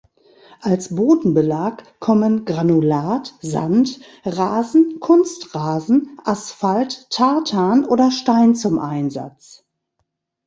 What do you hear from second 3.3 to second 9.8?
Sand, Rasen, Kunstrasen, Asphalt, Tartan oder Stein zum Einsatz.